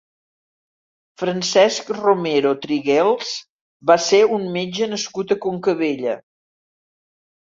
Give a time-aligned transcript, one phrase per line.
[1.21, 3.33] Francesc Romero Triguels
[3.91, 6.15] va ser un metge nascut a Concabella.